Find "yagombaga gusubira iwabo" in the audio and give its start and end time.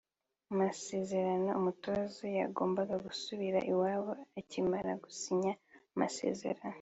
2.39-4.11